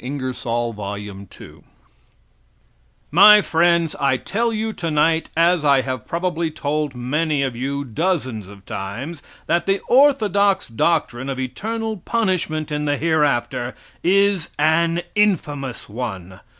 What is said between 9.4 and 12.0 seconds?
that the orthodox doctrine of eternal